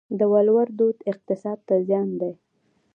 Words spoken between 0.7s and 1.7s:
دود اقتصاد